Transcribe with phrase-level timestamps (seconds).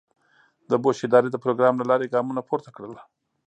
[0.69, 2.93] د بوش ادارې د پروګرام له لارې ګامونه پورته کړل.